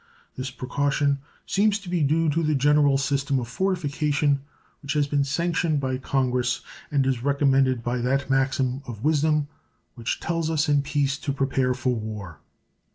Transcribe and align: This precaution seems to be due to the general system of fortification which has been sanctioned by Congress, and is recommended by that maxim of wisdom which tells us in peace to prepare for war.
This 0.35 0.49
precaution 0.49 1.19
seems 1.45 1.77
to 1.77 1.87
be 1.87 2.01
due 2.01 2.27
to 2.31 2.41
the 2.41 2.55
general 2.55 2.97
system 2.97 3.37
of 3.39 3.47
fortification 3.47 4.41
which 4.81 4.93
has 4.93 5.05
been 5.05 5.23
sanctioned 5.23 5.79
by 5.79 5.99
Congress, 5.99 6.61
and 6.89 7.05
is 7.05 7.21
recommended 7.21 7.83
by 7.83 7.99
that 7.99 8.27
maxim 8.27 8.81
of 8.87 9.03
wisdom 9.03 9.47
which 9.93 10.19
tells 10.19 10.49
us 10.49 10.67
in 10.67 10.81
peace 10.81 11.19
to 11.19 11.31
prepare 11.31 11.75
for 11.75 11.93
war. 11.93 12.39